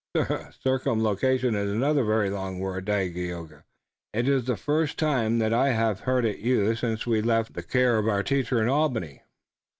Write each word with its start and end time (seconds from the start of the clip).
"Circumlocution 0.63 1.53
is 1.53 1.69
another 1.69 2.03
very 2.03 2.31
long 2.31 2.57
word, 2.59 2.85
Dagaeoga. 2.85 3.65
It 4.15 4.27
is 4.27 4.45
the 4.45 4.57
first 4.57 4.97
time 4.97 5.37
that 5.37 5.53
I 5.53 5.73
have 5.73 5.99
heard 5.99 6.25
it 6.25 6.39
used 6.39 6.79
since 6.79 7.05
we 7.05 7.21
left 7.21 7.53
the 7.53 7.61
care 7.61 7.99
of 7.99 8.07
our 8.07 8.23
teacher 8.23 8.59
in 8.59 8.67
Albany. 8.67 9.21